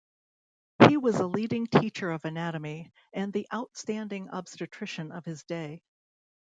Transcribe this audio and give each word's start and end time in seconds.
He 0.87 0.97
was 0.97 1.17
a 1.19 1.27
leading 1.27 1.67
teacher 1.67 2.09
of 2.09 2.25
anatomy, 2.25 2.91
and 3.13 3.31
the 3.31 3.45
outstanding 3.53 4.29
obstetrician 4.31 5.11
of 5.11 5.25
his 5.25 5.43
day. 5.43 5.83